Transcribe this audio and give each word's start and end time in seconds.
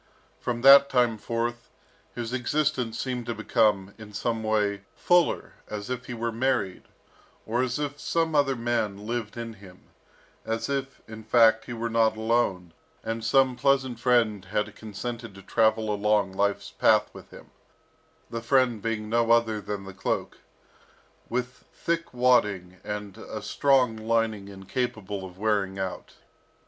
From 0.39 0.61
that 0.63 0.89
time 0.89 1.19
forth, 1.19 1.69
his 2.15 2.33
existence 2.33 2.97
seemed 2.99 3.27
to 3.27 3.35
become, 3.35 3.93
in 3.99 4.13
some 4.13 4.41
way, 4.41 4.81
fuller, 4.95 5.53
as 5.67 5.91
if 5.91 6.05
he 6.07 6.15
were 6.15 6.31
married, 6.31 6.87
or 7.45 7.61
as 7.61 7.77
if 7.77 7.99
some 7.99 8.33
other 8.33 8.55
man 8.55 9.05
lived 9.05 9.37
in 9.37 9.53
him, 9.53 9.89
as 10.43 10.69
if, 10.69 11.03
in 11.07 11.23
fact, 11.23 11.65
he 11.65 11.73
were 11.73 11.87
not 11.87 12.17
alone, 12.17 12.73
and 13.03 13.23
some 13.23 13.55
pleasant 13.55 13.99
friend 13.99 14.45
had 14.45 14.75
consented 14.75 15.35
to 15.35 15.43
travel 15.43 15.93
along 15.93 16.31
life's 16.33 16.71
path 16.71 17.11
with 17.13 17.29
him, 17.29 17.51
the 18.31 18.41
friend 18.41 18.81
being 18.81 19.07
no 19.07 19.29
other 19.29 19.61
than 19.61 19.83
the 19.83 19.93
cloak, 19.93 20.39
with 21.29 21.65
thick 21.75 22.11
wadding 22.11 22.77
and 22.83 23.19
a 23.19 23.39
strong 23.43 23.95
lining 23.97 24.47
incapable 24.47 25.23
of 25.23 25.37
wearing 25.37 25.77
out. 25.77 26.15